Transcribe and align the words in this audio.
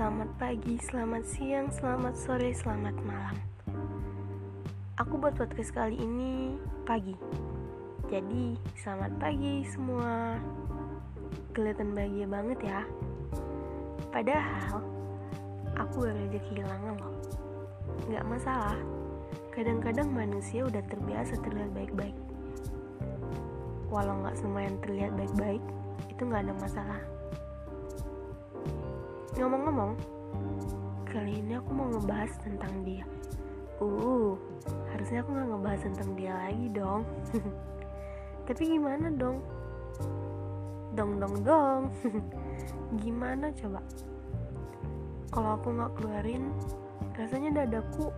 selamat 0.00 0.32
pagi, 0.40 0.80
selamat 0.80 1.24
siang, 1.28 1.68
selamat 1.68 2.16
sore, 2.16 2.56
selamat 2.56 2.96
malam. 3.04 3.36
Aku 4.96 5.20
buat 5.20 5.36
podcast 5.36 5.76
kali 5.76 6.00
ini 6.00 6.56
pagi. 6.88 7.12
Jadi, 8.08 8.56
selamat 8.80 9.20
pagi 9.20 9.60
semua. 9.68 10.40
Kelihatan 11.52 11.92
bahagia 11.92 12.24
banget 12.32 12.58
ya. 12.64 12.80
Padahal, 14.08 14.80
aku 15.76 16.08
baru 16.08 16.32
aja 16.32 16.40
kehilangan 16.48 16.96
loh. 16.96 17.14
Gak 18.08 18.24
masalah. 18.24 18.80
Kadang-kadang 19.52 20.08
manusia 20.08 20.64
udah 20.64 20.80
terbiasa 20.88 21.36
terlihat 21.44 21.76
baik-baik. 21.76 22.16
Walau 23.92 24.16
gak 24.24 24.40
semua 24.40 24.64
yang 24.64 24.80
terlihat 24.80 25.12
baik-baik, 25.12 25.60
itu 26.08 26.24
gak 26.24 26.48
ada 26.48 26.56
masalah 26.56 27.19
Ngomong-ngomong, 29.38 29.94
kali 31.06 31.38
ini 31.38 31.54
aku 31.54 31.70
mau 31.70 31.86
ngebahas 31.86 32.34
tentang 32.42 32.82
dia. 32.82 33.06
Uh, 33.78 34.34
harusnya 34.90 35.22
aku 35.22 35.30
nggak 35.30 35.48
ngebahas 35.54 35.80
tentang 35.86 36.10
dia 36.18 36.32
lagi 36.34 36.66
dong. 36.74 37.02
Tapi 38.50 38.62
gimana 38.66 39.06
dong? 39.14 39.38
Dong 40.98 41.22
dong 41.22 41.36
dong. 41.46 41.82
gimana 43.06 43.54
coba? 43.54 43.78
Kalau 45.30 45.50
aku 45.54 45.78
nggak 45.78 45.92
keluarin, 45.94 46.50
rasanya 47.14 47.62
dadaku 47.62 48.10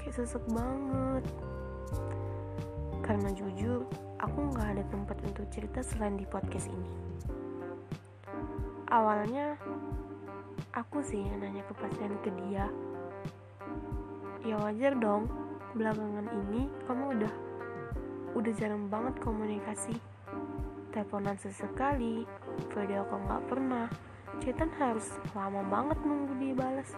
kayak 0.00 0.16
sesek 0.16 0.44
banget. 0.48 1.24
Karena 3.04 3.28
jujur, 3.36 3.84
aku 4.24 4.38
nggak 4.56 4.80
ada 4.80 4.84
tempat 4.88 5.20
untuk 5.20 5.44
cerita 5.52 5.84
selain 5.84 6.16
di 6.16 6.24
podcast 6.24 6.72
ini. 6.72 6.88
Awalnya 8.88 9.60
aku 10.76 11.00
sih 11.00 11.24
yang 11.24 11.40
nanya 11.40 11.64
kepastian 11.64 12.12
ke 12.20 12.28
dia. 12.44 12.68
Ya 14.44 14.60
wajar 14.60 14.92
dong 15.00 15.32
belakangan 15.72 16.28
ini 16.44 16.68
kamu 16.84 17.16
udah 17.16 17.32
udah 18.36 18.52
jarang 18.60 18.92
banget 18.92 19.16
komunikasi. 19.24 19.96
Teleponan 20.92 21.40
sesekali 21.40 22.28
video 22.76 23.08
call 23.08 23.24
nggak 23.24 23.44
pernah. 23.48 23.88
Chatan 24.44 24.68
harus 24.76 25.16
lama 25.32 25.64
banget 25.64 25.96
nunggu 26.04 26.36
dia 26.36 26.52
balas 26.52 26.92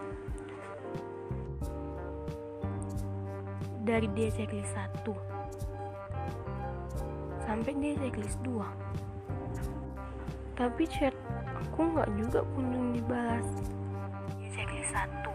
dari 3.89 4.05
dia 4.13 4.29
checklist 4.29 4.75
1 4.75 5.01
sampai 7.41 7.73
dia 7.81 7.97
checklist 7.97 8.37
2 8.45 8.61
tapi 10.53 10.85
chat 10.85 11.15
aku 11.63 11.79
nggak 11.91 12.09
juga 12.15 12.39
kunjung 12.55 12.95
dibalas. 12.95 13.47
Di 14.39 14.47
checklist 14.55 14.91
satu. 14.95 15.33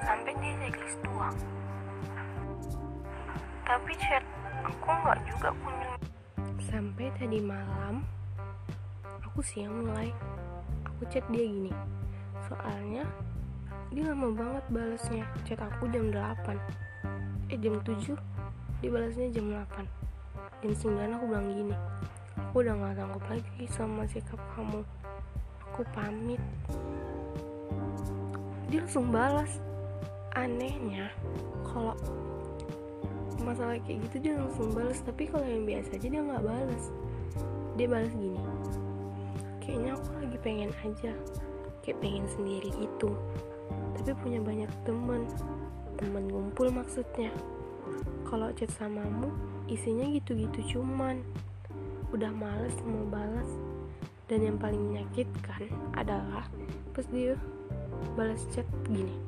Sampai 0.00 0.32
di 0.40 0.50
checklist 0.60 0.98
dua. 1.04 1.28
Tapi 3.68 3.92
chat 4.00 4.24
aku 4.64 4.88
nggak 4.88 5.18
juga 5.28 5.48
kunjung. 5.60 5.98
Sampai 6.64 7.06
tadi 7.20 7.38
malam 7.44 8.06
aku 9.20 9.44
siang 9.44 9.84
mulai. 9.84 10.08
Aku 10.88 11.04
chat 11.12 11.24
dia 11.28 11.44
gini. 11.44 11.72
Soalnya 12.48 13.04
dia 13.92 14.08
lama 14.08 14.32
banget 14.32 14.64
balasnya. 14.72 15.24
Chat 15.44 15.60
aku 15.60 15.90
jam 15.92 16.08
8 16.12 16.90
eh 17.50 17.58
jam 17.58 17.82
7 17.82 18.14
dia 18.78 18.88
balasnya 18.94 19.26
jam 19.34 19.50
8 19.50 19.82
jam 20.62 20.72
9 20.94 21.16
aku 21.18 21.24
bilang 21.26 21.50
gini 21.50 21.76
aku 22.50 22.66
udah 22.66 22.74
gak 22.74 22.98
sanggup 22.98 23.24
lagi 23.30 23.64
sama 23.70 24.02
sikap 24.10 24.42
kamu. 24.58 24.82
Aku 25.70 25.86
pamit. 25.94 26.42
Dia 28.66 28.82
langsung 28.82 29.14
balas. 29.14 29.62
Anehnya 30.34 31.14
kalau 31.62 31.94
masalah 33.46 33.78
kayak 33.86 34.02
gitu 34.10 34.16
dia 34.18 34.34
langsung 34.34 34.74
balas. 34.74 34.98
Tapi 35.06 35.30
kalau 35.30 35.46
yang 35.46 35.62
biasa 35.62 35.94
aja 35.94 36.06
dia 36.10 36.22
nggak 36.26 36.42
balas. 36.42 36.84
Dia 37.78 37.86
balas 37.86 38.10
gini 38.18 38.42
kayaknya 39.70 39.94
aku 39.94 40.10
lagi 40.18 40.38
pengen 40.42 40.70
aja 40.82 41.12
kayak 41.86 41.98
pengen 42.02 42.26
sendiri 42.34 42.74
gitu. 42.74 43.14
Tapi 43.94 44.10
punya 44.18 44.42
banyak 44.42 44.66
temen 44.82 45.30
temen 45.94 46.26
ngumpul 46.26 46.74
maksudnya. 46.74 47.30
Kalau 48.26 48.50
chat 48.58 48.74
samamu 48.74 49.30
isinya 49.70 50.10
gitu-gitu 50.10 50.74
cuman 50.74 51.22
udah 52.10 52.30
males 52.34 52.76
mau 52.86 53.06
balas. 53.10 53.50
Dan 54.30 54.46
yang 54.46 54.58
paling 54.62 54.78
menyakitkan 54.94 55.66
adalah 55.98 56.46
pas 56.94 57.06
dia 57.10 57.34
balas 58.14 58.46
chat 58.54 58.66
gini. 58.86 59.18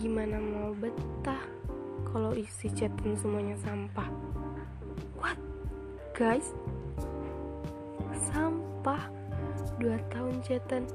Gimana 0.00 0.40
mau 0.40 0.72
betah 0.72 1.44
kalau 2.08 2.32
isi 2.32 2.72
chatan 2.72 3.12
semuanya 3.20 3.56
sampah? 3.60 4.08
What? 5.20 5.36
Guys 6.16 6.56
sampah. 8.32 9.06
Dua 9.78 10.00
tahun 10.10 10.40
chatan. 10.42 10.88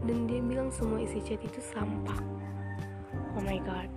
Dan 0.00 0.24
dia 0.24 0.40
bilang 0.40 0.72
semua 0.72 1.04
isi 1.04 1.20
chat 1.20 1.38
itu 1.44 1.60
sampah. 1.60 2.16
Oh 3.36 3.42
my 3.44 3.60
god. 3.60 3.92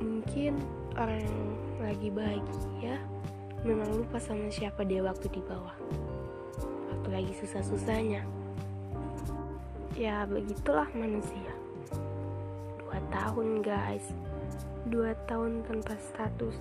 Mungkin 0.00 0.58
orang 0.96 1.22
yang 1.22 1.40
lagi 1.78 2.08
bahagia 2.10 2.96
memang 3.62 3.94
lupa 3.94 4.18
sama 4.18 4.50
siapa 4.50 4.82
dia 4.82 5.06
waktu 5.06 5.30
di 5.30 5.38
bawah. 5.38 5.74
Waktu 6.90 7.08
lagi 7.14 7.32
susah-susahnya. 7.38 8.26
Ya 9.94 10.26
begitulah 10.26 10.90
manusia. 10.98 11.54
Dua 12.82 12.98
tahun 13.14 13.62
guys. 13.62 14.02
Dua 14.90 15.14
tahun 15.30 15.62
tanpa 15.62 15.94
status. 15.94 16.58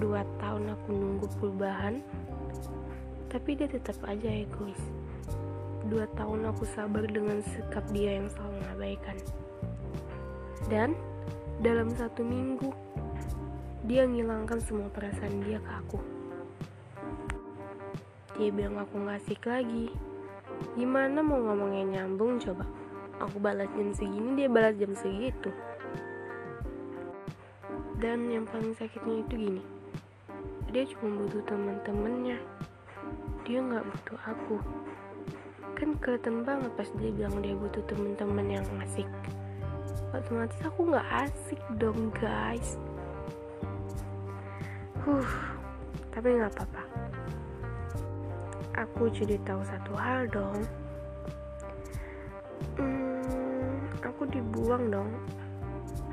Dua 0.00 0.24
tahun 0.40 0.72
aku 0.72 0.88
nunggu 0.96 1.28
perubahan. 1.36 2.00
Tapi 3.28 3.52
dia 3.52 3.68
tetap 3.68 4.00
aja 4.08 4.32
egois. 4.32 4.80
Dua 5.92 6.08
tahun 6.16 6.48
aku 6.48 6.64
sabar 6.64 7.04
dengan 7.04 7.44
sikap 7.44 7.84
dia 7.92 8.16
yang 8.16 8.32
selalu 8.32 8.56
mengabaikan. 8.56 9.16
Dan 10.72 10.96
dalam 11.60 11.92
satu 11.92 12.24
minggu 12.24 12.72
dia 13.84 14.08
ngilangkan 14.08 14.62
semua 14.64 14.88
perasaan 14.88 15.42
dia 15.44 15.60
ke 15.60 15.72
aku 15.74 16.21
dia 18.38 18.48
bilang 18.52 18.80
aku 18.80 19.00
gak 19.04 19.20
asik 19.20 19.42
lagi. 19.44 19.92
Gimana 20.78 21.20
mau 21.20 21.40
ngomongnya 21.40 22.00
nyambung 22.00 22.40
coba? 22.40 22.64
Aku 23.20 23.38
balas 23.38 23.68
jam 23.76 23.92
segini 23.92 24.34
dia 24.34 24.48
balas 24.48 24.74
jam 24.76 24.92
segitu. 24.96 25.52
Dan 28.00 28.26
yang 28.32 28.48
paling 28.48 28.74
sakitnya 28.74 29.22
itu 29.22 29.34
gini. 29.36 29.62
Dia 30.72 30.88
cuma 30.96 31.22
butuh 31.22 31.44
teman-temannya. 31.46 32.38
Dia 33.46 33.58
nggak 33.62 33.84
butuh 33.86 34.20
aku. 34.26 34.56
Kan 35.78 35.98
kelihatan 35.98 36.42
banget 36.42 36.72
pas 36.74 36.88
dia 36.98 37.10
bilang 37.14 37.36
dia 37.44 37.54
butuh 37.54 37.82
teman-teman 37.86 38.58
yang 38.60 38.66
asik. 38.82 39.06
Otomatis 40.10 40.58
aku 40.66 40.90
nggak 40.90 41.08
asik 41.28 41.60
dong 41.78 42.10
guys. 42.16 42.80
Huh 45.02 45.52
tapi 46.12 46.28
nggak 46.36 46.52
apa-apa 46.52 46.91
aku 48.76 49.12
jadi 49.12 49.36
tahu 49.44 49.60
satu 49.64 49.92
hal 49.96 50.24
dong. 50.32 50.60
Hmm, 52.80 53.76
aku 54.00 54.24
dibuang 54.32 54.88
dong. 54.88 55.10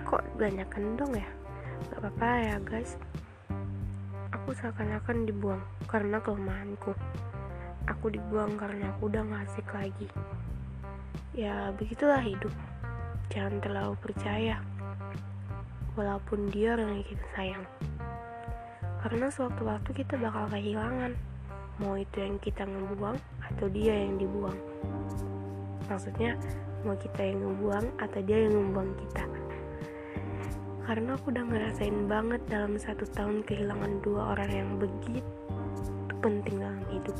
Kok 0.03 0.23
banyakan 0.35 0.99
dong 0.99 1.13
ya? 1.15 1.29
Gak 1.91 1.99
apa-apa 2.03 2.29
ya 2.43 2.55
guys. 2.59 2.99
Aku 4.35 4.51
seakan-akan 4.51 5.29
dibuang 5.29 5.63
karena 5.87 6.19
kelemahanku. 6.19 6.91
Aku 7.87 8.11
dibuang 8.11 8.59
karena 8.59 8.91
aku 8.93 9.07
udah 9.07 9.23
gak 9.23 9.43
asik 9.49 9.67
lagi. 9.71 10.07
Ya 11.31 11.71
begitulah 11.73 12.19
hidup. 12.19 12.51
Jangan 13.31 13.61
terlalu 13.63 13.95
percaya. 14.01 14.59
Walaupun 15.95 16.51
dia 16.51 16.75
orang 16.75 16.99
yang 16.99 17.07
kita 17.07 17.25
sayang. 17.37 17.65
Karena 18.99 19.31
sewaktu-waktu 19.31 19.91
kita 19.95 20.19
bakal 20.19 20.51
kehilangan 20.51 21.15
mau 21.79 21.95
itu 21.95 22.19
yang 22.19 22.35
kita 22.43 22.67
ngebuang 22.67 23.17
atau 23.39 23.67
dia 23.71 23.95
yang 24.05 24.19
dibuang? 24.19 24.59
Maksudnya 25.87 26.35
mau 26.83 26.95
kita 26.99 27.21
yang 27.23 27.39
ngebuang 27.39 27.85
atau 27.97 28.19
dia 28.23 28.37
yang 28.45 28.53
ngebuang 28.53 28.91
kita? 28.99 29.23
Karena 30.83 31.09
aku 31.15 31.31
udah 31.31 31.45
ngerasain 31.47 31.99
banget 32.05 32.41
dalam 32.51 32.75
satu 32.75 33.07
tahun 33.15 33.45
kehilangan 33.47 34.03
dua 34.03 34.35
orang 34.35 34.51
yang 34.51 34.69
begitu 34.75 35.23
penting 36.19 36.59
dalam 36.59 36.83
hidup. 36.91 37.17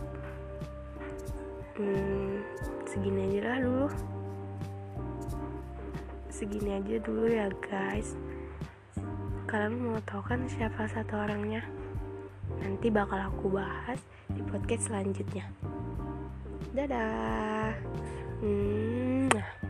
Hmm, 1.79 2.43
segini 2.83 3.19
aja 3.31 3.55
lah 3.55 3.59
dulu. 3.63 3.87
Segini 6.27 6.69
aja 6.75 6.95
dulu 6.99 7.25
ya 7.31 7.47
guys. 7.63 8.19
Kalian 9.47 9.79
mau 9.79 9.97
tahu 10.03 10.21
kan 10.27 10.43
siapa 10.51 10.85
satu 10.91 11.15
orangnya? 11.15 11.63
Nanti 12.59 12.91
bakal 12.91 13.31
aku 13.31 13.55
bahas 13.55 14.03
di 14.33 14.41
podcast 14.45 14.89
selanjutnya. 14.89 15.45
dadah 16.69 17.73
hmm. 18.45 19.68